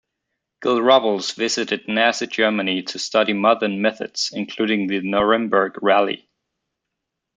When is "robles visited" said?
0.81-1.87